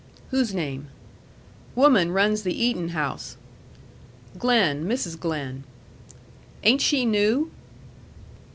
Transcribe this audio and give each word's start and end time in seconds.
"Whose 0.31 0.51
name?" 0.51 0.87
"Woman 1.75 2.09
runs 2.11 2.41
the 2.41 2.59
eating 2.59 2.89
house." 2.89 3.37
"Glen. 4.39 4.83
Mrs. 4.85 5.15
Glen." 5.19 5.63
"Ain't 6.63 6.81
she 6.81 7.05
new?" 7.05 7.51